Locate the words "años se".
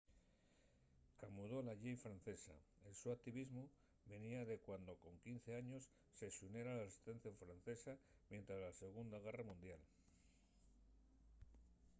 5.61-6.31